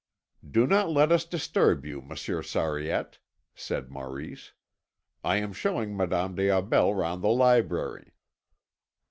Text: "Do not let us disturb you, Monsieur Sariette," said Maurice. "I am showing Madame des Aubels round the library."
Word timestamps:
"Do 0.49 0.65
not 0.65 0.89
let 0.89 1.11
us 1.11 1.25
disturb 1.25 1.85
you, 1.85 2.01
Monsieur 2.01 2.41
Sariette," 2.41 3.19
said 3.53 3.91
Maurice. 3.91 4.53
"I 5.23 5.35
am 5.35 5.53
showing 5.53 5.95
Madame 5.95 6.33
des 6.33 6.49
Aubels 6.49 6.95
round 6.97 7.21
the 7.23 7.27
library." 7.27 8.13